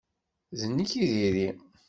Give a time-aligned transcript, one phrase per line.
[0.59, 1.49] D nekk i diri.